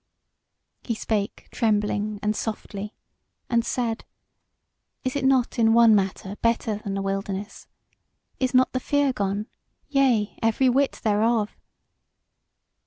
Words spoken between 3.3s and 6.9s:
and said: "Is it not in one matter better